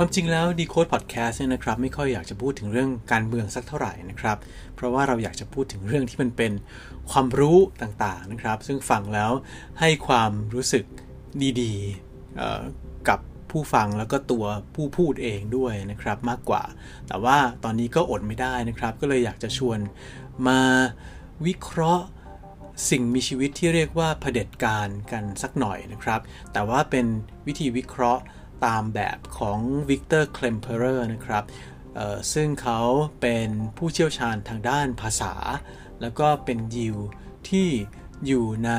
[0.00, 4.38] ความจริงแล้ว Decode Podcast เนี่ยนะครับไม่ค่อยอยากจะพูดถึงเรื่องการเมืองสักเท่าไหร่นะครับ
[4.74, 6.52] เพราะว่าเราอยากจะพูดถึงเรื่องที่มันเป็น
[7.10, 9.30] ความรู้ต่างๆนะครับ ซึ่งฟังแล้ว
[9.80, 10.84] ให้ความรู้สึก
[11.60, 13.20] ดีๆกับ
[13.50, 16.62] ผู้ฟังแล้วก็ตัวผู้พูดเองด้วยนะครับมากกว่า
[17.08, 19.78] แต่ว่าตอนนี้ก็อดไม่ได้นะครับ ก็เลยอยากจะชวน
[20.48, 20.60] มา
[21.46, 22.04] วิเคราะห์
[22.90, 26.20] สิ่งมีชีวิตที่เรียกว่าเผด็จการกันสักหน่อยนะครับ
[26.52, 27.06] แต่ว่าเป็น
[27.46, 28.22] วิธีวิเคราะห์
[28.66, 29.58] ตามแบบของ
[29.90, 31.44] วิกเตอร์เคลมเพอร์นะครับ
[32.32, 32.80] ซึ่งเขา
[33.20, 35.34] เป็นผู้เชี่ยวชาญทางด้านภาษา
[36.00, 36.96] แล้วก็เป็นยิว
[37.48, 37.68] ที่
[38.26, 38.70] อยู่ใน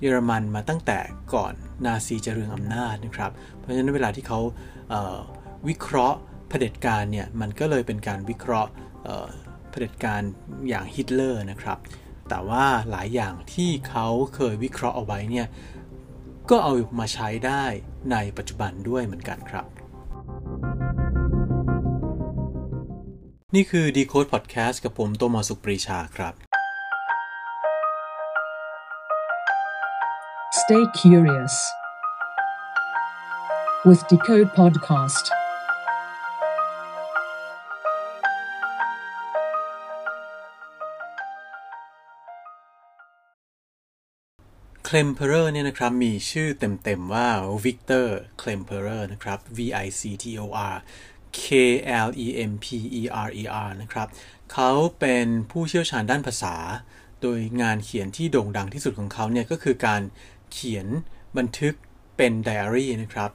[0.00, 0.98] เยอรมันมาตั้งแต่
[1.34, 1.54] ก่อน
[1.84, 4.40] นาซีจะเรืองอำนาจนะครับ เพราะฉะนั้นเวลาที่เขา
[4.88, 6.18] เวิเคราะห์
[6.48, 8.70] เผด็จการเนี่ยมันก็เลยเป็นการวิเคราะห์
[9.70, 10.20] เผด็จการ
[10.68, 11.78] อย่างฮิตเลอร์นะครับ
[12.28, 15.46] แต่ว่าหลายอย่างที่เขาเคยวิเคราะห์เอาไว้เนี่ย
[16.50, 17.64] ก็เอามาใช้ได้
[18.12, 19.66] ในปัจจุบันด้วยเหมือนกันครับ
[23.54, 26.34] นี่คือ Decode Podcast กับผมโตมอสุปรีชาครับ
[30.60, 31.54] Stay curious
[33.86, 35.24] with Decode Podcast.
[44.88, 47.28] K l e m p e r e r เนี่ยนะครับมีชื่อเต็มๆว่า
[47.64, 48.08] Victor
[48.40, 50.44] k l e m p e r e r นะครับ V I C T O
[50.72, 50.76] R
[51.40, 51.42] K
[52.06, 52.66] L E M P
[53.00, 54.08] E R E R นะครับ
[54.52, 56.56] เขาเป็นผู้เชี่ยวชาญด้านภาษา
[57.22, 60.02] โดยงานเขียนที่โด่งดังที่สุดของเขาเนี่ยก็คือการ
[60.52, 60.86] เขียน
[61.38, 61.74] บันทึก
[62.16, 63.30] เป็นไดอารี่นะครับ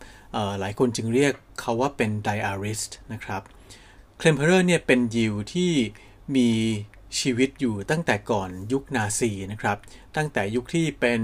[0.59, 3.41] หลายคนจึงเรียกเขาว่าเป็นไดอาริสต์นะครับ
[4.17, 5.71] เคลมเพอร์เนี่ยเป็นยิวที่
[6.35, 6.49] มี
[7.19, 9.77] ชีวิตอยู่ตั้งแต่ก่อนยุคนาซีนะครับ
[10.15, 11.19] ตั้งแต่ยุคที่เป็น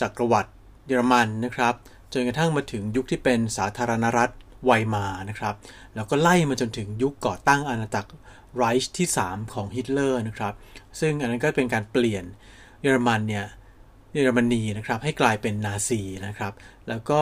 [0.00, 0.50] จักรวรรดิ
[0.86, 1.74] เยอรมันนะครับ
[2.12, 4.32] จนกระทั่งมาถึงยุคที่เป็นสาธารณรัฐ
[4.64, 5.54] ไวมานะครับ
[5.94, 8.08] แล้วก็ไล่มาจนถึงยุคก่อตั้งอาณาจักร
[8.56, 10.54] ไรช์ที่ 3 ของฮิตเลอร์นะครับ
[11.00, 12.24] ซึ่งอันนั้นก็เป็นการเปลี่ยน
[12.82, 13.46] เยอรมันเนี่ย
[14.12, 16.52] เยอรมนีนะครับให้กลายเป็นนาซีนะครับ
[16.88, 17.20] แล้วก็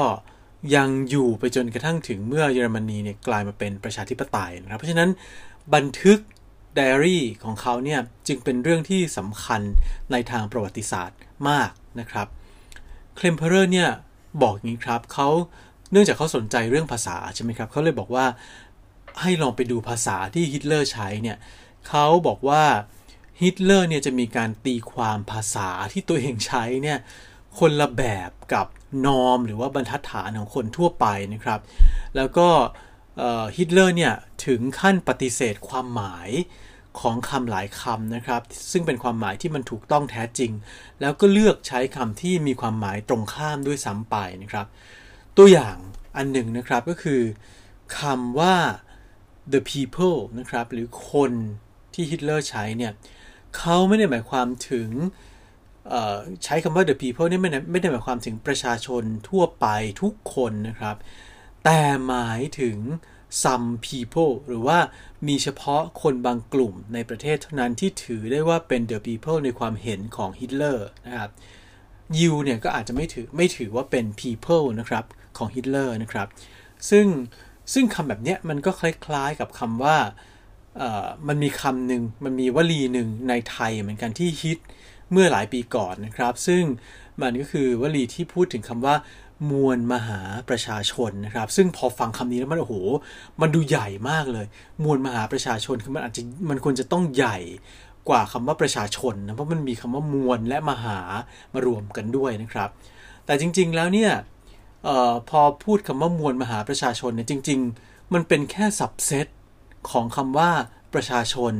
[0.74, 5.10] ยังอยู่ไปจนกระทั่งถึงเมื่อเยอรมนีเนี่ยกลายมาเป็นประชาธิปไตยนะครับ เพราะฉะนั้น
[5.74, 6.18] บันทึก
[6.74, 9.60] ไดอารี่ของเขาเนี่ยจึงเป็นเรื่องที่สำคัญ
[10.12, 11.18] ในทางประวัติศาสตร์
[11.48, 11.70] มาก
[12.00, 12.26] นะครับ
[13.16, 13.90] เคลมเพอร์เนี่ย
[14.42, 15.28] บอกอย่างนี้ครับเขา
[15.92, 18.26] เนื่องจากเขาสนใจเรื่องภาษาใช่ไหมครับเขาเลยบอกว่า
[19.20, 21.36] ให้ลองไปดูภาษาที่ฮิตเลอร์ใช้เนี่ย
[21.88, 22.64] เขาบอกว่า
[23.40, 26.98] ฮิตเลอร์เนี่ยจะมีการตีความภาษาที่ตัวเองใช้เนี่ย
[27.58, 28.66] คนละแบบกับ
[29.06, 31.60] norm หรือว่าบรรทัดฐานของคนทั่วไปนะครับ
[32.16, 32.48] แล้วก็
[33.56, 34.14] ฮิตเลอร์เนี่ย
[34.46, 36.30] ถึงขั้นปฏิเสธความหมาย
[37.00, 38.42] ของคำหลายคำนะครับ
[38.72, 40.52] ซึ่งเป็นความหมายที่มันถูกต้องแท้จริง
[41.00, 44.66] แล้วก็เลือกใช้คำที่มีความหมายตรงข้ามด้วยซ้ำไปนะครับ
[45.36, 45.76] ตัวอย่าง
[46.16, 47.22] อันหนึ่งนะครับก็คือ
[48.00, 48.54] คำว่า
[49.52, 51.32] the people นะครับหรือคน
[51.94, 52.92] ที่ฮิตเลอร์ใช้เนี่ย
[53.56, 54.90] เขาไม่ได้หมายความถึง
[56.44, 59.66] ใช้คำว่า the people นี่ไม่ได้ไม่ได้หมายความถึงประชาชนทั่วไป
[60.02, 60.96] ทุกคนนะครับ
[61.64, 62.78] แต่หมายถึง
[63.42, 64.78] some people หรือว่า
[65.28, 71.30] มีเฉพาะคนบางกลุ่มในประเทศเท่านั้นที่ถือได้ว่าเป็น the people ในความเห็นของฮิตเลอร์นะครับ
[72.18, 75.04] ยิวเนี่ยก็อาจจะไม่ถือไม่ถือว่าเป็น people นะครับ
[75.36, 76.28] ของฮิตเลอร์นะครับ
[76.90, 77.06] ซึ่ง
[77.72, 79.96] ซึ่งคำแบบเนี้ยมันก็คล้ายๆกับคำว่า
[81.28, 84.58] มันมีคำหนึ่งมันมีวลีหนึ่งในไทยเหมือนกันที่ฮิต
[85.12, 86.62] เมื่อหลายปีก่อนนะครับ ซึ่ง
[87.22, 88.96] มันก็คือวลีที่พูดถึงคำว่า
[89.50, 92.76] มวลมหาประชาชนนะครับ ซึ่งพอฟังคำนี้แล้วมันโอ้โห
[93.40, 94.46] มันดูใหญ่มากเลย
[94.84, 97.38] มวลมหาประชาชนคือมันอาจจะมันควรจะต้องใหญ่
[98.08, 100.98] กว่าคำว่าประชาชนนะเพราะมันมีคำว่ามวลและมหา
[101.54, 102.68] มารวมกันด้วยนะครับ
[103.26, 104.12] แต่จริง ๆแล้วเนี่ย
[104.86, 109.26] ออพอพูดคำว่ามวลมหาประชาชนเนี่ยจริง ๆ มันเป็นแค่สับเซต
[109.90, 110.50] ของคำว่า
[110.94, 111.52] ประชาชน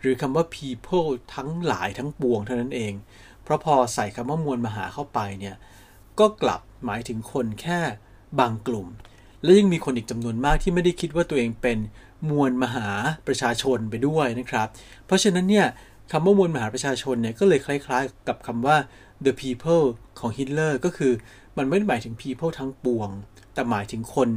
[0.00, 2.92] หรือคำว่า people ทั้งหลายทั้งปวงเท่านั้นเอง
[3.42, 5.56] เพราะพอใส่คำว่ามวลมหาเข้าไปเนี่ย
[6.18, 7.80] ก็กลับ หมายถึงคนแค่
[8.40, 8.88] บางกลุ่ม
[9.42, 11.78] และยังมีคนอีกจำนวนมากที่ไม่ได้คิดว่าตัวเองเป็น
[12.30, 12.88] มวลมหา
[13.26, 14.68] ประชาชนไปด้วยนะครับ
[15.06, 15.66] เพราะฉะนั้นเนี่ย
[16.10, 18.76] คำว่ามวลมหาประชาชนเนี่ยก็เลยคล้ายๆ กับคำว่า
[19.24, 19.84] the people
[20.18, 21.12] ของฮิตเลอร์ก็คือ
[21.56, 23.10] มันไม่ได้หมายถึง people ทั้งปวง
[23.54, 24.28] แต่หมายถึงคน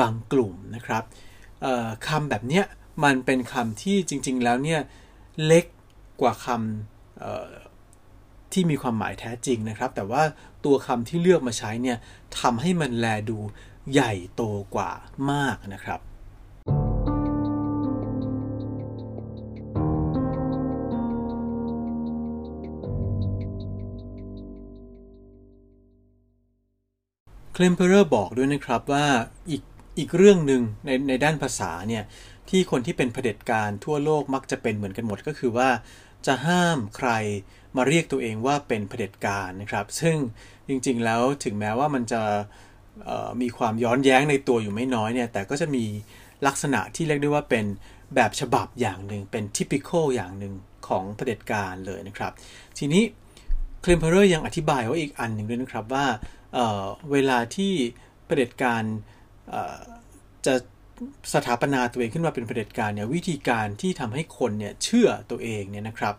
[0.00, 1.02] บางกลุ่มนะครับ
[2.08, 2.64] คำแบบเนี้ย
[3.04, 4.80] มันเป็นคำที่จริง ๆ แล้วเนี่ย
[5.44, 5.64] เล็ก
[6.20, 7.63] กว่าคำ
[8.54, 10.22] ที่มีความหมายแท้จริงนะครับ แต่ว่า
[10.64, 11.98] ตัวคำที่เลือกมาใช้เนี่ย
[12.40, 13.38] ทำให้มันแลดู
[13.92, 14.42] ใหญ่โต
[14.74, 14.90] กว่า
[15.30, 16.00] มากนะครับ
[27.56, 29.06] เคลมเพอร์บอกด้วยนะครับว่า
[29.50, 29.62] อีก
[29.98, 32.04] อีกเรื่องหนึ่งในในด้านภาษาเนี่ย
[32.50, 35.68] ที่คนที่เป็นเผด็จการทั่วโลกมักจะเป็นเหมือนกันหมดก็คือว่า
[36.26, 37.10] จะห้ามใคร
[37.76, 40.16] มาเรียกตัวเองว่าเป็นเผด็จการนะครับ ซึ่ง
[40.68, 42.22] จริงๆแล้วถึงแม้ว่ามันจะ
[43.42, 45.84] มีความย้อนแย้งในตัวอยู่ไม่น้อยเนี่ย แต่ก็จะมี
[46.46, 47.64] ลักษณะที่เรียกได้ว่าเป็น
[48.14, 50.54] แบบฉบับอย่างหนึ่ง เป็น typical อย่างหนึ่ง
[50.88, 52.32] ของเผด็จการเลยนะครับ
[52.78, 53.02] ทีนี้
[53.84, 56.06] เคลมเพอร์ยังอธิบายไว้อีกอันหนึ่งด้วยนะครับว่า
[56.54, 57.72] เเวลาที่
[58.26, 58.82] เผด็จการ
[60.46, 60.54] จะ
[61.34, 66.14] สถาปนาตัวเองขึ้นมาเป็นเผด็จการเนี่ยวิธีการที่ทำให้คนเนี่ยเชื่อตัวเองเนี่ยนะครับ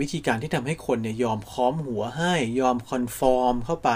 [0.00, 3.90] วิธีการที่ทำให้คนเนี่ยยอมค้อมหัวให้ยอม conform เข้าไป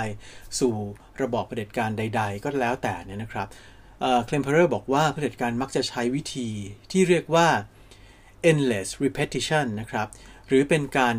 [0.60, 0.74] สู่
[1.22, 3.48] ระบอบเผด็จการใด ๆ ก็แล้วแต่เนี่ยนะครับ
[4.24, 6.48] เคลมเพอร์บอกว่าเผด็จการมักจะใช้วิธี
[6.90, 7.48] ที่เรียกว่า
[8.50, 10.08] endless repetition นะครับ
[10.46, 11.14] หรือเป็นการ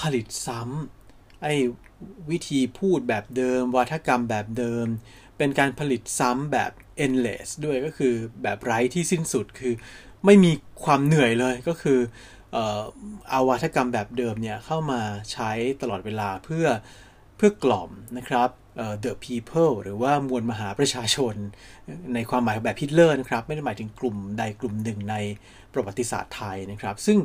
[0.00, 1.54] ผลิตซ้ำไอ้
[2.30, 4.86] วิธีพูดแบบเดิมวัฒกรรมแบบเดิม
[5.44, 6.72] เป็นการผลิตซ้ำแบบ
[7.04, 9.74] endless ด้วยก็คือแบบไร้ที่สิ้นสุดคือ
[10.24, 10.52] ไม่มี
[10.84, 11.98] ความเหนื่อยเลยก็คือ
[13.30, 15.00] เอาวัฒกรรมแบบเดิมเนี่ยเข้ามา
[15.32, 15.50] ใช้
[15.82, 16.66] ตลอดเวลาเพื่อ
[17.36, 18.48] เพื่อกล่อมนะครับ
[19.04, 21.34] the people หรือว่ามวลมหาประชาชน
[22.14, 25.16] ในความหมายแบบฮิตเลอร์นะครับ ไม่ได้หมายถึงกลุ่มใดกลุ่มหนึ่งใน
[25.72, 27.18] ประวัติศาสตร์ไทยนะครับ ซึ่ง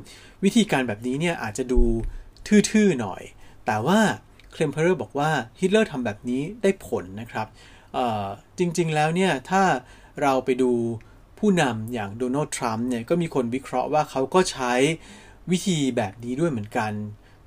[0.44, 1.82] วิธีการแบบนี้เนี่ยอาจจะดู
[2.72, 3.22] ทื่อๆหน่อย
[3.66, 4.00] แต่ว่า
[4.52, 5.30] เคลมเพอร์บอกว่า
[5.60, 7.48] ฮิตเลอร์ทำแบบนี้ได้ผลนะครับ
[8.60, 9.64] จริง ๆ แล้วเนี่ยถ้า
[10.22, 10.72] เราไปดู
[11.40, 14.74] ผู้นำอย่างโดนัลด์ทรัมป์เนี่ยก็มีคนวิเคราะห์ว่าเขาก็ใช้
[15.52, 16.92] วิธีแบบนี้ด้วยเหมือนกัน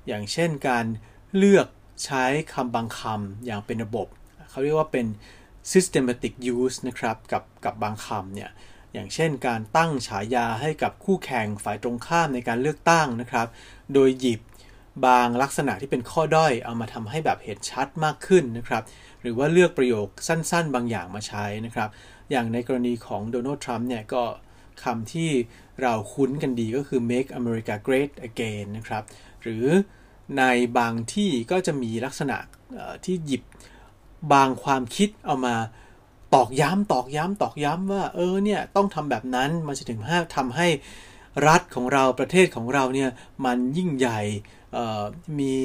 [0.07, 0.85] อย่างเช่นการ
[1.37, 1.67] เลือก
[2.05, 2.23] ใช้
[2.53, 4.07] คำบางคำอย่างเป็นระบบ
[4.49, 5.05] เขาเรียกว่าเป็น
[5.71, 8.49] systematic use นะครับกับกับบางคำเนี่ย
[8.93, 13.47] อย่างเช่นการตั้งฉายาให้กับคู่แข่งฝ่ายตรงข้ามในการเลือกตั้งนะครับ
[13.93, 14.41] โดยหยิบ
[15.05, 18.83] บางลักษณะที่เป็นข้อด้อยเอามาทำให้แบบเห็นชัดมากขึ้นนะครับ
[19.23, 21.89] หรือว่าเลือกประโยคสั้นๆ บางอย่างมาใช้นะครับ
[22.31, 24.23] อย่างในกรณีของโดนัลด์ทรัมป์เนี่ยก็
[24.83, 25.31] คำที่
[25.81, 29.03] เราคุ้นกันดีก็คือ make America great again นะครับ
[29.41, 29.65] หรือ
[30.37, 30.43] ใน
[30.77, 32.37] บางที่ก็จะมีลักษณะ
[33.05, 33.43] ที่หยิบ
[34.33, 35.55] บางความคิดเอามา
[36.35, 40.67] ตอกย้ำตอกย้ำตอกย้ำว่าเออเนี่ยต้องทำแบบนั้นมันจะถึงห้าทำให้
[41.47, 43.09] รัฐของเราประเทศของเราเนี่ย
[43.45, 44.21] มันยิ่งใหญ่
[45.39, 45.55] มี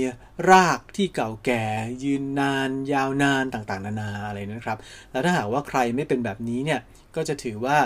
[0.51, 1.65] รากที่เก่าแก่
[2.05, 4.79] ยืนนาน ยาวนานต่างๆ นานาอะไรนะครับ
[5.11, 6.81] แล้วถ้าหากว่าใครไม่เป็นแบบนี้เนี่ย
[7.17, 7.79] ก็จะถือว่า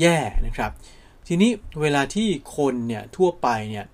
[0.00, 0.70] แย่นะครับ
[1.28, 1.50] ทีนี้
[1.80, 3.84] เวลาที่คนเนี่ยทั่วไปเนี่ย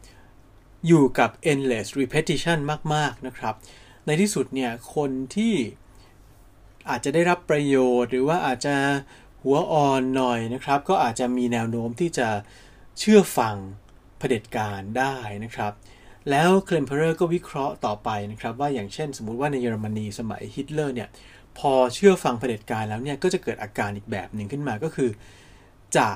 [0.86, 2.58] อยู่กับ endless repetition
[2.94, 3.54] มาก ๆ นะครับ
[4.06, 5.54] ในที่สุดเนี่ยคนที่
[6.88, 8.76] อาจจะได้รับประโยชน์ หรือว่าอาจจะ
[9.42, 12.28] หัวอ่อนหน่อยนะครับ ก็อาจจะมีแนวโน้มที่จะ
[12.98, 13.56] เชื่อฟัง
[14.18, 15.14] เผด็จการได้
[15.44, 15.72] นะครับ
[16.30, 21.08] แล้วเคลมเพอร์ก็วิเคราะห์ต่อไปนะครับว่าอย่างเช่นสมมุติว่าในเยอรมนีสมัยฮิตเลอร์เนี่ย
[21.58, 25.10] พอเชื่อฟังเผด็จการแล้วเนี่ยก็จะเกิดอาการอีกแบบหนึ่งขึ้นมาก็คือ
[25.96, 26.08] จะ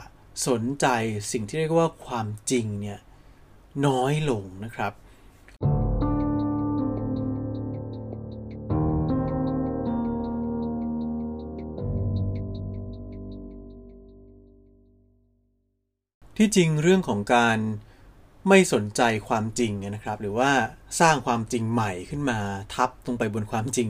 [0.49, 0.87] สนใจ
[1.33, 2.99] สิ่งที่เรียกว่าความจริงเนี่ย
[3.87, 4.93] น้อยลงนะครับ
[16.39, 17.59] ที่จริงเรื่องของการ
[18.49, 20.51] ไม่สนใจความจริงนะครับ หรือว่า
[21.01, 22.39] สร้างความจริงใหม่ขึ้นมา
[22.75, 23.89] ทับลงไปบนความจริง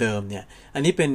[0.00, 0.44] เดิมๆเนี่ย
[0.74, 1.12] อันนี้เป็น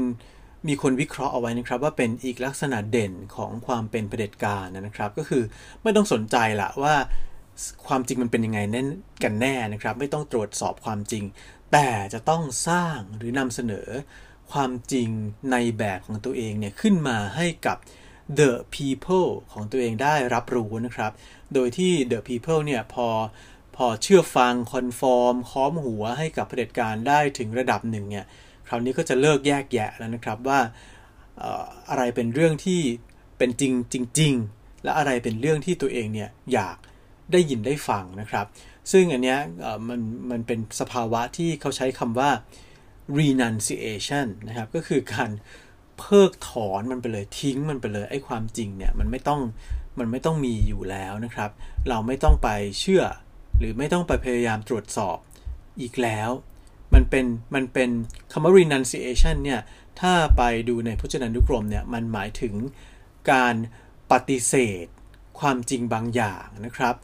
[0.68, 5.44] มีคนวิเคราะห์เอาไว้นะครับว่าเป็นอีกลักษณะเด่นของความเป็นเผด็จการนะครับ ก็คือ
[5.84, 6.96] ไม่ต้องสนใจละว่า
[7.88, 8.84] ความจริงมันเป็นยังไงแน่
[9.24, 11.24] กันแน่นะครับ ไม่ต้องตรวจสอบความจริง
[11.72, 13.88] แต่จะต้องสร้างหรือนำเสนอ
[14.52, 15.10] ความจริง
[15.52, 17.78] ในแบบของตัวเองเนี่ยขึ้นมาให้กับ
[18.40, 21.12] the people ของตัวเองได้รับรู้นะครับ
[21.54, 23.08] โดยที่ the people เนี่ยพอ
[23.76, 28.26] พอเชื่อฟังคอนฟอร์มค้อมหัวให้กับเผด็จการได้ถึงระดับหนึ่งเนี่ย
[28.68, 30.60] คราวนี้ก็จะเลิกแยกแยะแล้วนะครับว่า
[31.90, 32.82] อะไรเป็นเรื่องที่
[33.38, 33.74] เป็นจริง
[34.20, 36.78] จริง ๆ และอะไรเป็นเรื่องที่ตัวเองเนี่ยอยาก
[37.32, 38.46] ได้ยินได้ฟังนะครับ
[38.92, 39.40] ซึ่งอันเนี้ย
[39.90, 42.30] มันมันเป็นสภาวะที่เขาใช้คำว่า
[43.18, 45.30] renunciation นะครับ ก็คือการ
[46.00, 49.42] เพิกถอนมันไปเลยทิ้งมันไปเลยไอ้ความจริงเนี่ยมันไม่ต้อง
[50.00, 51.52] มันไม่ต้องมีอยู่แล้วนะครับ
[51.90, 52.50] เราไม่ต้องไป
[52.80, 53.04] เชื่อ
[53.60, 55.18] หรือไม่ต้องไปพยายามตรวจสอบ
[55.82, 56.30] อีกแล้ว
[56.94, 57.26] มันเป็น
[57.56, 57.90] มันเป็น
[58.32, 59.62] คำว่า renunciation เนี่ย
[60.00, 62.54] ถ้าไปดูในพจนานุกรมเนี่ยมันหมายถึง
[63.32, 63.56] การ
[64.12, 64.86] ปฏิเสธ
[65.40, 66.96] ความจริงบางอย่างนะครับ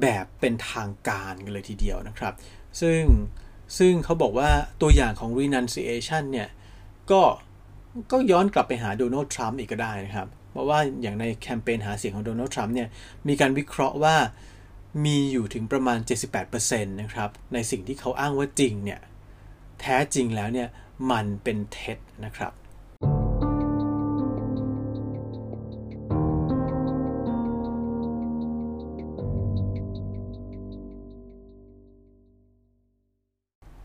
[0.00, 2.34] แบบเป็นทางการกันเลยทีเดียวนะครับ
[2.80, 3.02] ซึ่ง
[3.78, 4.50] ซึ่งเขาบอกว่า
[4.82, 6.48] ตัวอย่างของ renunciation เนี่ย
[7.10, 7.22] ก็
[8.10, 12.88] ก็ย้อนกลับไปหาโดนัลด์ทรัมป์อีกก็ได้นะครับ เพราะว่าอย่างในแคมเปญหาเสียงของโดนัลด์ทรัมป์เนี่ย
[13.28, 14.16] มีการวิเคราะห์ว่า
[15.04, 15.98] มีอยู่ถึงประมาณ
[16.48, 19.00] 78%นะครับในสิ่งที่เขาอ้างว่าจริงเนี่ย
[19.80, 20.68] แท้จริงแล้วเนี่ย
[21.10, 22.52] มันเป็นเท็จนะครับ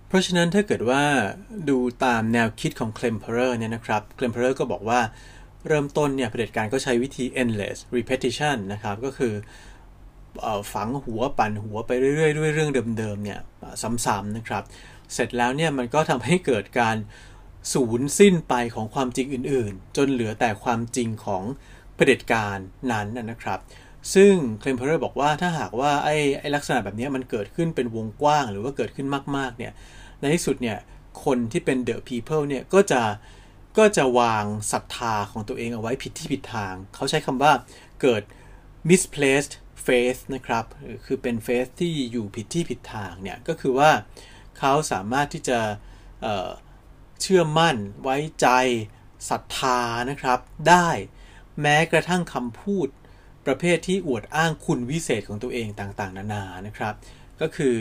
[0.09, 1.03] พราะฉะนั้นถ้าเกิดว่า
[1.69, 4.99] ดูตามแนวคิดของ Klemperer เนี่ยนะครับ Klemperer ก็บอกว่า
[5.67, 9.33] เริ่มต้นเนี่ยเผด็จการก็ใช้วิธี endless repetition นะครับ ก็คือ
[10.73, 13.39] ฝังหัวปั่นหัวไปเรื่อยๆด้วยเรื่องเดิมๆเนี่ย
[14.05, 14.63] ซ้ำๆนะครับ
[15.13, 16.95] เสร็จแล้วเนี่ยมันก็ทำให้เกิดการ
[17.73, 21.43] สูญสิ้นไปของความจริงอื่นๆ จนเหลือแต่ความจริงของ
[21.95, 22.57] เผด็จการ
[22.91, 23.59] นั้นนะครับ
[24.13, 29.73] ซึ่งเคลมเพอร์บอกว่าถ้าหากว่าไอ้ไอลักษณะแบบนี้มันเกิดขึ้นเป็นวงกว้าง หรือว่าเกิดขึ้นมากๆเนี่ย
[30.19, 30.77] ในที่สุดเนี่ย
[31.25, 33.01] คนที่เป็น the people เนี่ยก็จะ
[33.77, 37.53] ก็จะวางศรัทธาของตัวเองเอาไว้ผิดที่ผิดทาง เขาใช้คำว่า
[38.01, 38.23] เกิด
[38.89, 39.53] misplaced
[39.85, 40.65] faith นะครับ
[41.05, 43.91] คือเป็น faith ที่อยู่ผิดที่ผิดทางเนี่ย ก็คือว่า
[44.59, 45.59] เขาสามารถที่จะ
[46.21, 48.47] เเชื่อมั่นไว้ใจ
[49.29, 50.89] ศรัทธานะครับ ได้
[51.61, 52.87] แม้กระทั่งคำพูด
[53.45, 56.93] ประเภทที่อวดอ้างคุณวิเศษของตัวเองต่างๆ นานานะครับ
[57.41, 57.77] ก็คือ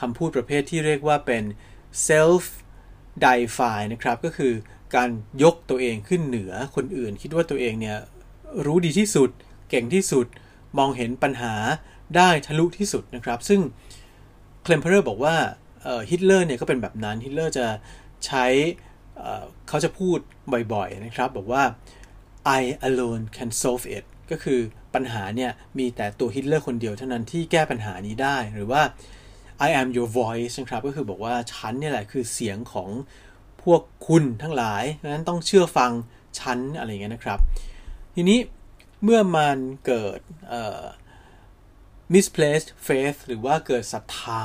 [0.00, 1.42] คำพูดประเภทที่เรียกว่าเป็น
[2.08, 2.44] self
[3.24, 4.52] deify นะครับก็คือ
[4.96, 5.10] การ
[5.42, 7.98] ยกตัวเองขึ้นเหนือคนอื่น คิดว่าตัวเองเนี่ย
[8.66, 9.30] รู้ดีที่สุด
[9.70, 10.26] เก่งที่สุด
[10.78, 11.54] มองเห็นปัญหา
[12.16, 13.60] ได้ทะลุที่สุดนะครับ ซึ่ง
[14.62, 15.36] เคลมเพอร์บอกว่า
[16.10, 17.66] ฮิตเลอร์เนี่ยก็เป็นแบบนั้นฮิตเลอร์จะ
[18.26, 18.46] ใช้
[19.68, 20.18] เขาจะพูด
[20.72, 21.62] บ่อยๆนะครับบอกว่า
[22.60, 24.60] I alone can solve it ก็คือ
[24.94, 28.82] ปัญหาเนี่ยมีแต่ตัวฮิตเลอร์คนเดียวเท่านั้นที่แก้ปัญหานี้ได้หรือว่า
[29.66, 32.88] I am your voice นะครับก็คือบอกว่าฉันเนี่ยแหละคือเสียงของ
[33.62, 35.92] พวกคุณทั้งหลายดังนั้นต้องเชื่อฟัง
[36.40, 37.38] ฉันอะไรเงี้ยนะครับ
[38.14, 38.38] ทีนี้
[39.04, 40.20] เมื่อมันเกิด
[42.14, 44.44] misplaced faith หรือว่าเกิดศรัทธา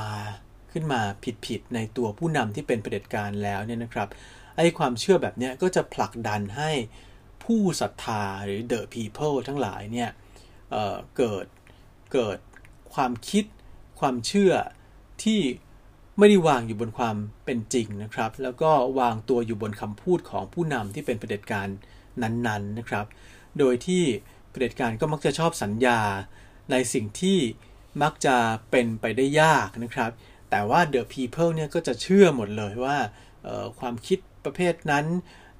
[0.72, 1.00] ขึ้นมา
[1.46, 4.08] ผิดๆในตัวผู้นำที่เป็นเผด็จการแล้วเนี่ยนะครับ
[4.56, 6.70] ไอ้ความเชื่อแบบนี้ก็จะผลักดันให้
[7.44, 10.10] ผู้ศรัทธาหรือ the people ทั้งหลายเนี่ย
[10.70, 11.46] เเกิด
[12.12, 12.38] เกิด
[12.94, 13.44] ความคิด
[14.00, 14.52] ความเชื่อ
[15.24, 15.40] ที่
[16.18, 21.68] ไม่ได้วางอยู่บนความเป็นจริงนะครับ แล้วก็วางตัวอยู่บนคำพูดของผู้นำที่เป็นเผด็จการ
[22.22, 23.06] นั้นๆนนนะครับ
[23.58, 24.02] โดยที่
[24.50, 25.98] เผด็จการก็มักจะชอบสัญญา
[26.70, 27.38] ในสิ่งที่
[28.02, 28.36] มักจะ
[28.70, 30.10] เป็นไปได้ยากนะครับ
[30.50, 32.96] แต่ว่า the people เนี่ยก็จะเชื่อหมดเลยว่า
[33.78, 35.04] ความคิดประเภทนั้น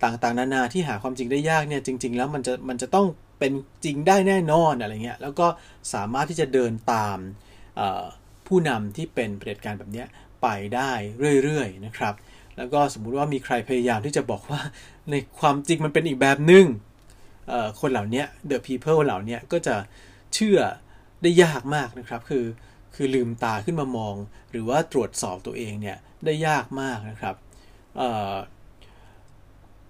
[0.03, 3.07] ต่างๆ นานาที่หาความจริงได้ยากเนี่ยจริง ๆ แล้วมันจะมันจะต้อง
[3.39, 3.53] เป็น
[3.85, 5.47] จริงได้แน่นอนอะไรเงี้ยแล้วก็
[5.95, 7.19] สามารถที่จะเดินตาม
[8.47, 10.05] ผู้นำที่เป็นเผด็จการแบบนี้
[10.43, 10.93] ไปได้
[11.45, 12.15] เรื่อยๆนะครับ
[12.57, 14.61] แล้วก็สมมุติว่ามีใครพยายามที่จะบอกว่า
[15.11, 16.67] ในความจริงมันเป็นอีกแบบหนึง่ง
[17.81, 19.77] คนเหล่านี้ the people เหล่านี้ก็จะ
[20.35, 20.59] เชื่อ
[21.23, 22.45] ได้ยากมากนะครับ คือ
[22.95, 24.15] คือลืมตาขึ้นมามอง
[24.51, 27.35] หรือว่าตรวจสอบตัวเองเนี่ยได้ยากมากนะครับ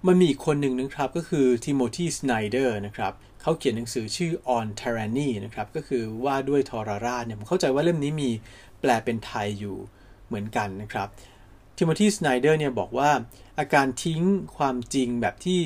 [0.07, 8.31] มันมีอีกคนหนึ่งนะครับก็คือทิโมธีสไนเดอร์นะครับเขาเขียนหนังสือชื่อ On Tyranny นะครับก็คือว่าด้วยทรราชเนี่ยผมเข้าใจว่าเล่มนี้มี
[8.81, 9.77] แปลเป็นไทยอยู่
[10.27, 11.09] เหมือนกันนะครับ
[11.79, 13.11] ทิโมธีสไนเดอร์เนี่ยบอกว่า
[13.59, 14.23] อาการทิ้ง
[14.57, 15.61] ความจริงแบบที่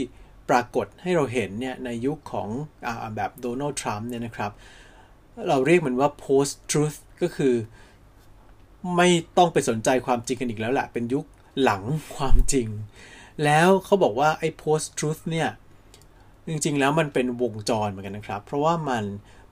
[0.51, 2.49] ปรากฏให้เราเห็นเนี่ยในยุคของ
[2.87, 4.53] อแบบโดนัลด์ทรัมป์เนี่ยนะครับ
[5.49, 7.55] เราเรียกมันว่า post truth ก็คือ
[8.97, 11.25] ไม่ต้องไปสนใจความจริงกันอีกแล้วแหละเป็นยุค
[11.63, 11.83] หลัง
[12.17, 12.69] ความจริง
[13.45, 15.49] แล้วเขาบอกว่าไอ้ post truth เนี่ย
[16.49, 19.05] จริงๆ แล้วมันเป็นวงจรเหมือนกันนะครับ เพราะว่ามัน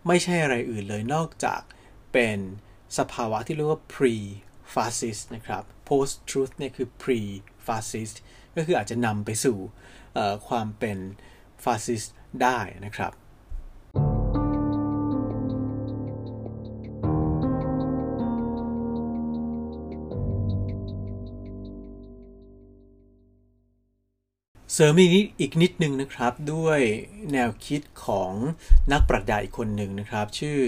[0.06, 1.60] ไม่ใช่อะไรอื่นเลยนอกจาก
[2.12, 2.38] เป็น
[2.98, 4.14] สภาวะที่เรียกว่า pre
[4.74, 7.20] fascist นะครับ post truth เนี่ยคือ pre
[7.66, 8.16] fascist
[8.56, 9.58] ก็คืออาจจะนำไปสู่
[10.48, 10.98] ความเป็น
[11.64, 13.12] ฟาสซิสต์ได้นะครับ
[24.76, 26.80] เสริมอีกอีกนิดนึงนะครับด้วย
[27.32, 28.32] แนวคิดของ
[28.92, 30.58] นักปรัชญาอีกคนหนึ่งนะครับ ชื่อ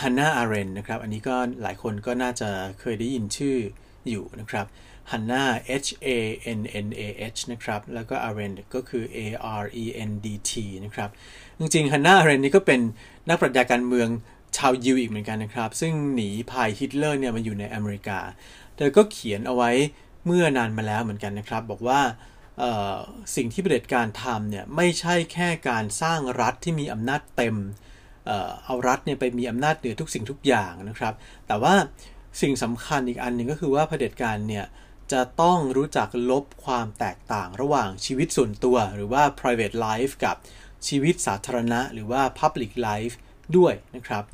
[0.00, 3.56] ฮันนาอาเรนท์นะครับ อันนี้ก็หลายคนก็น่าจะเคยได้ยินชื่อ
[4.08, 4.66] อยู่นะครับ
[5.10, 5.44] ฮันนา
[5.84, 6.08] H A
[6.58, 7.02] N N A
[7.34, 9.18] H นะครับ แล้วก็อาร์เรนก็คือ A
[9.62, 10.52] R E N D T
[10.84, 11.10] นะครับ
[11.58, 12.80] จริงๆฮันนาอาร์เรนนี่ก็เป็น
[13.28, 14.08] นักปรัชญาการเมือง
[14.56, 18.18] ชาวยิวอีกเหมือนกันนะครับ ซึ่งหนีภัยฮิตเลอร์เนี่ยมาอยู่ในอเมริกา
[18.76, 19.70] เธอก็เขียนเอาไว้
[20.26, 22.00] เมื่อนานมาแล้วเหมือนกันนะครับ บอกว่า
[23.36, 27.56] สิ่งที่เผด็จการทำเนี่ยไม่ใช่แค่การสร้างรัฐที่มีอำนาจเต็ม
[28.64, 31.14] เอารัฐเนี่ยไปมีอำนาจเหนือทุกสิ่งทุกอย่างนะครับ
[31.46, 31.74] แต่ว่า
[32.40, 34.66] สิ่งสำคัญอีกอันหนึ่งก็คือว่าเผด็จการเนี่ย
[35.12, 40.36] จะต้องรู้จักลบความแตกต่างระหว่างชีวิตส่วนตัว หรือว่า private life กับ
[40.88, 43.14] ชีวิตสาธารณะ หรือว่า public life
[43.56, 44.24] ด้วยนะครับ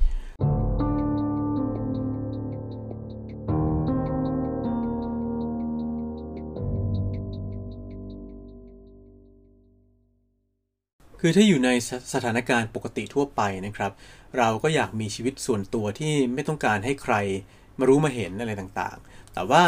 [11.20, 11.70] คือถ้าอยู่ใน
[12.14, 13.92] สถานการณ์ปกติทั่วไปนะครับ
[14.38, 17.14] เราก็อยากมีชีวิตส่วนตัวที่ไม่ต้องการให้ใคร
[17.78, 19.62] มารู้มาเห็นอะไรต่างๆ แต่ว่า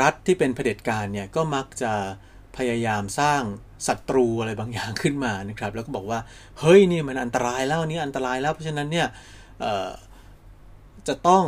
[0.00, 1.92] รัฐที่เป็นเผด็จการเนี่ยก็มักจะ
[2.56, 3.42] พยายามสร้าง
[3.86, 6.20] ศัตรูอะไรบางอย่างขึ้นมานะครับ แล้วก็บอกว่า
[6.60, 9.08] เฮ้ยนี่มันอันตรายแล้วนี่อันตรายแล้วเพราะฉะนั้นเนี่ย
[11.08, 11.44] จะต้อง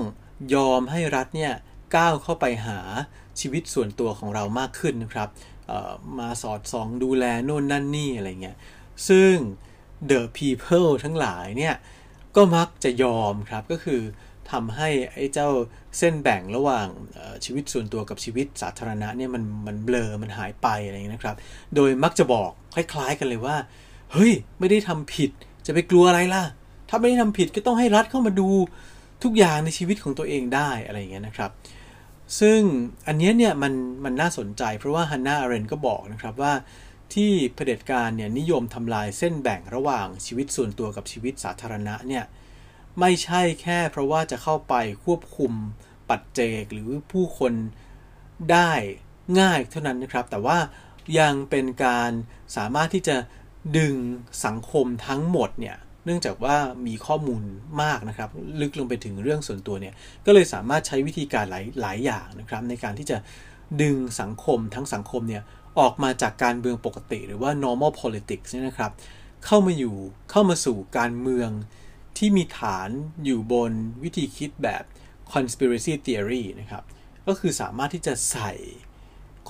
[0.55, 1.53] ยอมให้รัฐเนี่ย
[1.97, 2.81] ก้าวเข้าไปหา
[3.41, 5.29] ชีวิตส่วนตัวของเรามากขึ้นนะครับ
[6.19, 8.57] มาสอดส่องดูแลโน่นนั่นนี่อะไรเงี้ย
[9.09, 9.35] ซึ่ง
[10.11, 11.75] the people ทั้งหลายเนี่ย
[12.37, 14.01] ก็มักจะยอมครับก็คือ
[14.51, 15.49] ทำให้ไอ้เจ้า
[15.99, 16.89] เส้นแบ่งระหว่าง
[17.45, 21.37] ชีวิตส่วนตัวกับชีวิตสาธารณะเนี่ยมันมันเบลอมันหายไปอะไรอย่างนี้นะครับ
[21.75, 23.57] โดยมักจะบอกคล้าย ๆ กันเลยว่า
[24.13, 25.31] เฮ้ย ไม่ได้ทำผิด
[25.67, 26.43] จะไปกลัวอะไรล่ะ
[26.89, 28.49] ถ้าไม่ได้ทำผิดก็ต้องให้รัฐเข้ามาดู
[29.25, 31.51] ทุกอย่างในชีวิตของตัวเองได้อะไรอย่างเงี้ยนะครับ
[32.41, 32.61] ซึ่ง
[33.07, 33.73] อันนี้เนี่ยมัน
[34.05, 36.53] มันน่าสนใจเพราะว่าฮันนาอาเรนก็บอกนะครับว่า
[37.15, 42.25] ที่เผด็จการเนี่ยนิยมทำลายเส้นแบ่งระหว่างชีวิตส่วนตัวกับชีวิตสาธารณะเนี่ย
[43.01, 45.53] ไม่ใช่แค่เพราะว่าจะเข้าไปควบคุม
[46.09, 47.53] ปัจเจกหรือผู้คน
[48.53, 48.71] ได้
[49.41, 50.59] ง่ายเท่านั้นนะครับ แต่ว่า
[51.19, 52.11] ยังเป็นการ
[52.57, 53.17] สามารถที่จะ
[53.79, 53.95] ดึง
[54.45, 56.57] สังคมทั้งหมดเนี่ยเนื่องจากว่า
[56.87, 57.43] มีข้อมูล
[57.83, 58.31] มากนะครับ
[58.61, 59.95] ลึกลงไปถึงเรื่องส่วนตัวเนี่ย
[60.27, 63.19] ก็เลยสามารถใช้วิธีการหลายหลายอย่างนะครับ ในการที่จะ
[63.83, 65.43] ดึงสังคมทั้งสังคมเนี่ย
[65.79, 68.93] ออกมาจากการเมืองปกติหรือว่า normal politics นี่นะครับ
[69.45, 69.97] เข้ามาอยู่
[70.31, 71.51] เข้ามาสู่การเมือง
[72.19, 72.89] ที่มีฐาน
[73.25, 74.85] อยู่บนวิธีคิดแบบ
[75.33, 76.85] conspiracy theory นะครับ
[77.27, 78.53] ก็คือสามารถที่จะใส่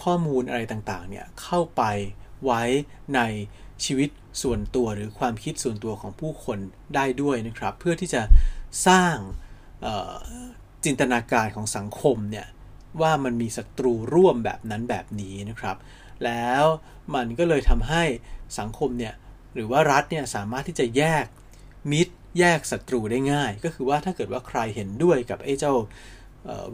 [0.02, 1.82] ข้อมูลอะไรต่างๆ เนี่ยเข้าไป
[2.44, 2.62] ไว้
[3.14, 3.20] ใน
[3.84, 4.10] ชีวิต
[4.42, 6.58] ส่วนตัวหรือความคิดส่วนตัวของผู้คน
[6.94, 8.22] ได้ด้วยนะครับ เพื่อที่จะ
[8.86, 9.16] สร้าง
[10.84, 12.46] จินตนาการของสังคมเนี่ย
[13.00, 15.76] ว่ามันมีศัตรูร่วมแบบนั้นแบบนี้นะครับ
[16.26, 16.64] แล้ว
[17.14, 18.04] มันก็เลยทำให้
[18.58, 19.14] สังคมเนี่ย
[19.54, 21.24] หรือว่ารัฐเนี่ยสามารถที่จะแยก
[21.92, 25.74] มิตรแยกศัตรูได้ง่าย ก็คือว่าถ้าเกิดว่าใครเห็นด้วยกับไอ้เจ้า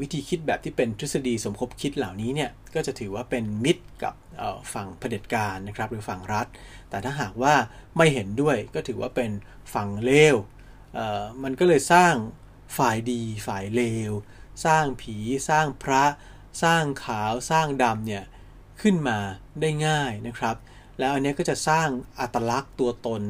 [0.00, 4.14] วิธีคิดแบบที่เป็นทฤษฎีสมคบคิดเหล่านี้เนี่ยก็จะถือว่าเป็นมิตรกับ
[4.72, 6.46] ฝั่งเผด็จการนะครับหรือฝั่งรัฐ
[6.90, 7.54] แต่ถ้าหากว่า
[7.96, 9.30] ไม่เห็นด้วยก็ถือว่าเป็น
[9.74, 10.36] ฝั่งเลว
[11.42, 12.14] มันก็เลยสร้าง
[12.78, 14.12] ฝ่ายดีฝ่ายเลว
[14.64, 15.16] สร้างผี
[15.48, 16.04] สร้างพระ
[16.62, 18.24] สร้างขาวสร้างดำเนี่ย
[18.80, 19.18] ขึ้นมา
[19.60, 20.56] ได้ง่ายนะครับ
[20.98, 21.88] แล้วอันนี้ก็จะสร้าง
[22.20, 23.22] อัตลักษณ์ตัวตน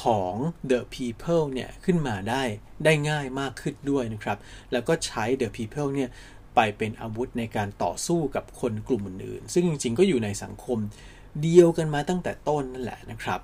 [0.00, 0.34] ของ
[0.70, 2.42] the people เนี่ยขึ้นมาได้
[2.84, 4.38] ได้ง่ายมากขึ้นด้วยนะครับ
[4.72, 6.10] แล้วก็ใช้ the people เนี่ย
[6.54, 10.78] ไปเป็นอาวุธในการต่อสู้กับคนกลุ่มอื่นๆซึ่งจริงๆ ก็อยู่ในสังคม
[11.42, 13.40] เดียวกันมาตั้งแต่ต้นนั่นแหละนะครับ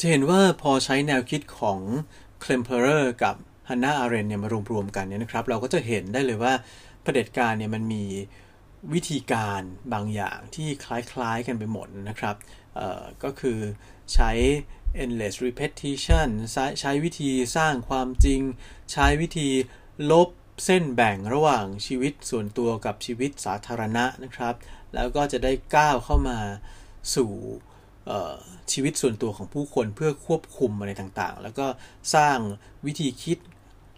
[0.00, 1.78] จะเห็นว่าพอใช้แนวคิดของ
[2.44, 3.34] k l e m p e r e r กับ
[3.68, 6.54] ฮันนาอาเรนเนี่ยมารวมๆกันเนี่ยนะครับ เราก็จะเห็นได้เลยว่า
[7.02, 8.04] เผด็จการเนี่ยมันมี
[8.94, 12.36] วิธีการบางอย่างที่คล้ายๆกันไปหมดนะครับ
[13.24, 13.58] ก็คือ
[14.14, 14.30] ใช้
[15.02, 16.28] endless repetition
[16.80, 18.40] ใช้วิธีสร้างความจริง
[18.92, 19.48] ใช้วิธี
[20.10, 20.28] ลบ
[20.64, 24.54] เส้นแบ่งระหว่างชีวิตส่วนตัวกับชีวิตสาธารณะนะครับ
[24.94, 26.38] แล้วก็จะได้ก้าวเข้ามา
[27.14, 27.32] สู่
[28.72, 31.66] ชีวิตส่วนตัวของผู้คนเพื่อควบคุมอะไรต่างๆ แล้วก็
[32.14, 32.38] สร้าง
[32.86, 33.38] วิธีคิด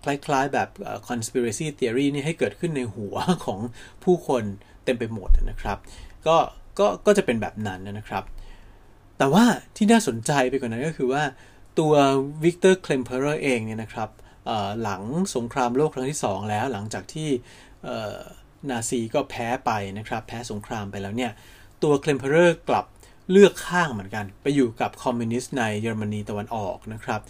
[0.05, 0.69] คล้ายๆ แบบ
[1.09, 3.61] conspiracy theory นี่ให้เกิดขึ้นในหัวของ
[4.05, 4.43] ผู้คน
[4.85, 5.79] เต็มไปหมดนะครับ
[6.27, 6.37] ก็
[6.79, 8.25] ก็ก็จะเป็นแบบนั้นนะครับ
[9.19, 9.45] แต่ว่า
[9.77, 11.23] ที่น่าสนใจไปกว่านั้นก็คือว่า
[11.79, 11.93] ตัว
[12.45, 14.11] วิกเตอร์เคลมเพอร์เองเนี่ยนะครับ
[14.83, 15.03] หลัง
[15.37, 17.29] สงครามโลกครั้งที่ 2 แล้วหลังจากที่
[18.71, 21.33] นาซีก็แพ้ไปนะครับ แพ้สงครามไปแล้วเนี่ย
[21.83, 22.87] ตัวเคลมเพอร์กลับ
[23.33, 27.21] เลือกข้างเหมือนกัน ไปอยู่กับคอมมิวนิสต์ในเยอรมนีตะวันออกนะครับ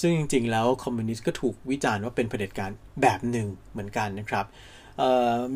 [0.00, 4.44] ซึ่งจริง ๆ แล้วคอมมิวนิสต์ก็ถูกวิจารณ์ว่าเป็นเผด็จการแบบหนึ่งเหมือนกันนะครับ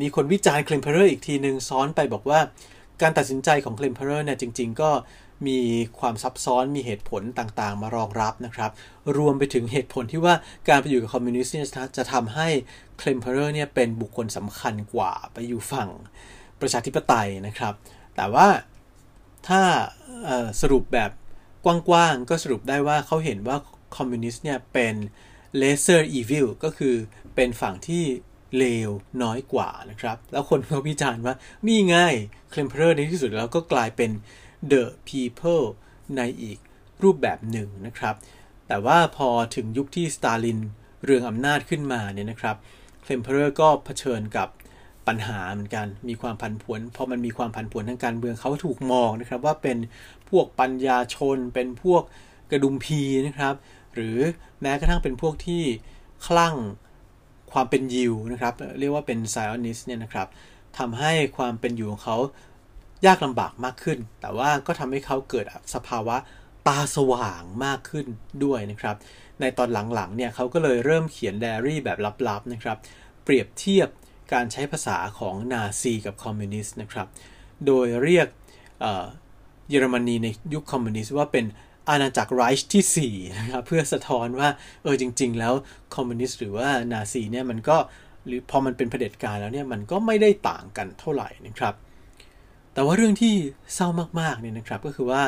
[0.01, 2.39] มีคนวิจารณ์เคลมเพอร์อีกทีหนึ่งซ้อนไปบอกว่า
[3.01, 4.91] การตัดสินใจของเคลมเพอร์เนี่ยจริง ๆ ก็
[5.47, 5.59] มี
[5.99, 8.71] ความซับซ้อนมีเหตุผลต่างๆ มารองรับนะครับ
[9.17, 10.33] รวมไปถึงเหตุผลที่ว่า
[10.67, 12.47] การไปอยู่กับคอมมิวนิสต์เนี่ยจะทำให้
[12.99, 15.89] เคลมเพอร์เนี่ยเป็นบุคคลสำคัญกว่าไปอยู่ฝั่ง
[16.61, 17.73] ประชาธิปไตยนะครับ
[18.15, 18.47] แต่ว่า
[19.47, 19.61] ถ้า
[20.61, 21.11] สรุปแบบ
[21.65, 23.57] กว้างๆ ก็สรุปได้ว่าเขาเห็นว่า
[23.95, 24.95] คอมมิวนิสต์เนี่ยเป็น
[25.61, 26.95] lesser evil ก็คือ
[27.35, 28.03] เป็นฝั่งที่
[28.57, 28.89] เลว
[29.23, 31.35] น้อยกว่านะครับ แล้วคนเขาวิจารณ์ว่า
[31.67, 32.15] นี่ง่าย
[32.49, 34.11] เคลมเพอร์ในที่สุดแล้วก็กลายเป็น
[34.71, 35.65] the people
[36.17, 36.59] ในอีก
[37.03, 38.15] รูปแบบหนึ่งนะครับ
[38.67, 40.59] แต่ว่าพอถึงยุคที่สตาลิน
[41.03, 42.57] เรืองอำนาจขึ้นมาเนี่ยนะครับ
[43.03, 44.47] เคลมเพอร์ก็เผชิญกับ
[45.09, 49.77] ปัญหาเหมือนกัน มีความผันผวนพอมันมีความผันผวนทางการเมืองเขาถูกมองนะครับว่าเป็น
[50.29, 52.03] พวกปัญญาชน เป็นพวก
[52.51, 53.55] กระฎุมพีนะครับ
[53.93, 54.17] หรือ
[54.61, 55.63] แม้กระทั่งเป็นพวกที่
[56.27, 56.55] คลั่ง
[57.51, 60.27] ความเป็นยิวนะครับ เรียกว่าเป็นไซออนิสต์เนี่ยนะครับ
[60.77, 62.17] ทำให้ความเป็นอยู่ของเขา
[63.05, 66.17] ยากลำบากมากขึ้น แต่ว่าก็ทำให้เขาเกิดสภาวะ
[66.67, 68.05] ตาสว่างมากขึ้น
[68.43, 68.95] ด้วยนะครับ
[69.41, 72.77] ในตอนหลังๆเนี่ยเขาก็เลยเริ่มเขียนไดอารี่แบบลับๆนะครับ
[73.23, 73.89] เปรียบเทียบ
[74.33, 77.07] การใช้ภาษาของนาซีกับคอมมิวนิสต์นะครับ
[77.65, 78.27] โดยเรียก
[79.69, 81.45] เยอรมนีในยุคคอมมิวนิสต์ว่าเป็น
[81.89, 84.49] อาณาจักรไรช์ที่4นะครับเพื่อสะท้อนว่า
[84.83, 85.53] เออจริง ๆ แล้ว
[85.95, 87.77] คอมมิวนิสต์หรือว่านาซีเนี่ยมันก็
[88.25, 91.73] หรือพอมันเป็นเผด็จการแล้วเนี่ยมันก็ไม่ได้ต่างกันเท่าไหร่นะครับ
[92.73, 93.33] แต่ว่าเรื่องที่
[93.73, 93.87] เศร้า
[94.19, 95.23] มากๆเนี่ยนะครับก็คือว่า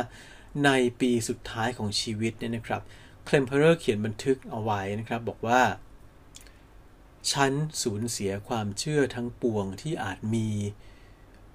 [0.66, 2.82] ในปีสุดท้ายของชีวิตเนี่ยนะครับ
[3.26, 5.62] เคลมเพอร์เขียนบันทึกเอาไว้นะครับบอกว่า
[7.32, 10.50] ฉันสูญเสียความเชื่อทั้งปวงที่อาจมี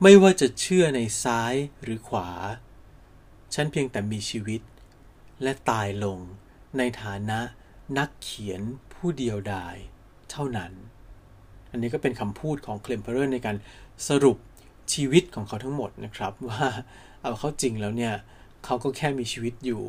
[0.02, 2.28] ไม่ว่าจะเชื่อในซ้ายหรือขวา
[3.54, 4.60] ฉันเพียงแต่มีชีวิต
[5.42, 6.18] และตายลง
[6.78, 7.40] ในฐานะ
[7.98, 8.60] นักเขียน
[8.92, 9.76] ผู้เดียวดาย
[10.30, 10.72] เท่านั้น
[11.70, 13.56] อันนี้ก็เป็นคำพูดของเคลมเพอร์ในการ
[14.08, 14.38] สรุป
[14.92, 16.66] ชีวิตของเขาทั้งหมดนะครับ ว่า
[17.22, 18.14] เอาเข้าจริงแล้วเนี่ย
[18.64, 19.82] เขาก็แค่มีชีวิตอยู่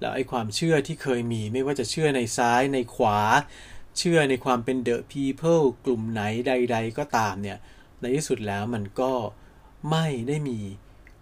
[0.00, 3.18] แล้วไอ้ความเชื่อที่เคยมีไม่ว่าจะเชื่อในซ้ายในขวา
[3.98, 7.58] เชื่อในความเป็น the people กลุ่มไหนใด ๆ ก็ตามเนี่ย
[8.00, 9.12] ในที่สุดแล้วมันก็
[9.90, 10.58] ไม่ได้มี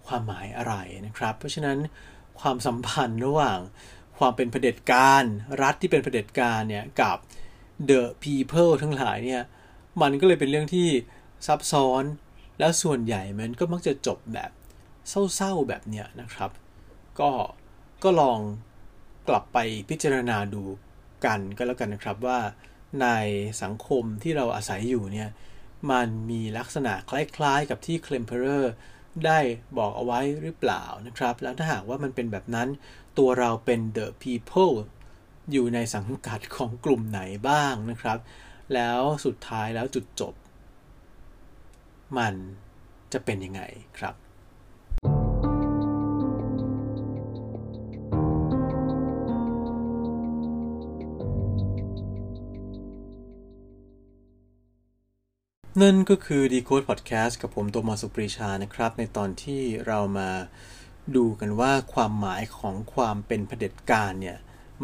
[0.06, 0.74] ความหมายอะไร
[1.06, 1.78] นะครับ เพราะฉะนั้น
[2.40, 3.58] ความสัมพันธ์ระหว่าง
[4.18, 5.24] ความเป็นเผด็จการ
[5.62, 7.16] รัฐที่เป็นเผด็จการเนี่ยกับ
[7.90, 9.42] the people ทั้งหลายเนี่ย
[10.02, 10.88] มันก็เลยเป็นเรื่องที่
[11.46, 12.04] ซับซ้อน
[12.58, 14.50] แล้วส่วนใหญ่มันก็มักจะจบแบบ
[15.08, 16.50] เศร้าๆแบบเนี้ยนะครับ
[17.20, 17.30] ก็
[18.02, 18.40] ก็ลอง
[19.28, 20.62] กลับไปพิจารณาดู
[21.24, 22.38] กันก็แล้วกันนะครับว่า
[23.02, 23.08] ใน
[23.62, 25.30] สังคมที่เราอาศัยอยู่เนี่ย
[25.90, 28.72] มันมีลักษณะคล้ายๆ กับที่เคลมเพอร์
[29.26, 29.38] ได้
[29.78, 32.68] บอกเอาไว้หรือเปล่านะครับ แล้วถ้าหากว่ามันเป็นแบบนั้น
[33.18, 34.74] ตัวเราเป็น the people
[35.52, 38.18] อยู่ในสังกัดของกลุ่มไหนบ้างนะครับ
[38.74, 40.34] แล้วสุดท้ายแล้วจุดจบ
[42.18, 42.34] มัน
[43.12, 43.62] จะเป็นยังไง
[43.98, 44.14] ครับ
[55.82, 60.30] นั่นก็คือ Decode Podcast กับผมตัวมาสุปรีชานะครับ ในตอนที่เรามา
[61.16, 64.38] ดูกันว่าความหมายของความเป็นเผด็จการเนี่ย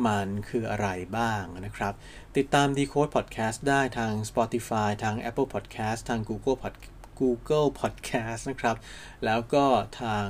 [0.07, 1.95] มันคืออะไรบ้างนะครับ
[2.37, 6.75] ติดตาม Decode Podcast ได้ทาง Spotify ทาง Apple Podcast ทาง Google Pod
[7.21, 8.77] Google Podcast นะครับ
[9.25, 9.65] แล้วก็
[10.03, 10.27] ทาง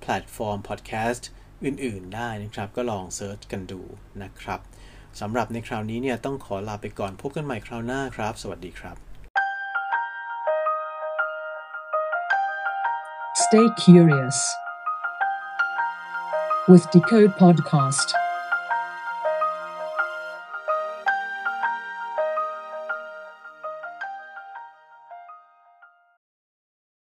[0.00, 1.22] แพลตฟอร์ม podcast
[1.64, 3.82] อื่น ๆ ได้นะครับ ก็ลอง search กันดู
[4.22, 4.60] นะครับ
[5.20, 9.13] สำหรับในคราวนี้เนี่ยต้องขอลาไปก่อนพบกันใหม่คราวหน้าครับ สวัสดีครับ
[13.54, 14.52] Stay curious
[16.66, 18.23] with Decode Podcast.